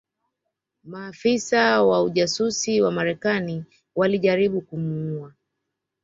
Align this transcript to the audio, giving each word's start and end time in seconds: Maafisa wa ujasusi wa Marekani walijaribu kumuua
Maafisa 0.83 1.83
wa 1.83 2.03
ujasusi 2.03 2.81
wa 2.81 2.91
Marekani 2.91 3.65
walijaribu 3.95 4.61
kumuua 4.61 5.33